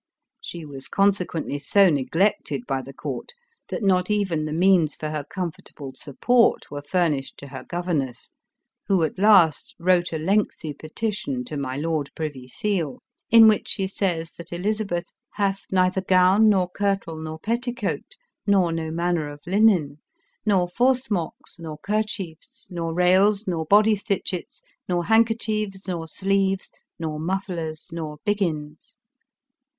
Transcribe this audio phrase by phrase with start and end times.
[0.39, 3.33] She was conse quently so neglected by the court
[3.69, 8.31] that not even the means for her comfortable support were furnished to her governess,
[8.87, 13.85] who at last wrote a lengthy petition to" my lord Privy Seal," in which she
[13.85, 18.15] says that Eliza beth" hath neither gown nor kirtle nor petticoat,
[18.47, 19.99] nor no manner of linen—
[20.47, 27.91] nor forsmocks, nor kerchiefs, nor rails, nor body stitchets, nor handkerchiefs, nor sleeves, nor mufflers,
[27.93, 28.95] nor biggins."